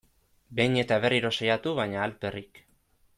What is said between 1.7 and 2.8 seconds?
baina alferrik.